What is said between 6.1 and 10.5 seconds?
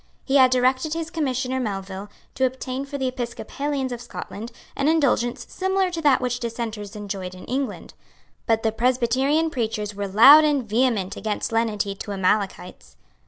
which Dissenters enjoyed in England. But the Presbyterian preachers were loud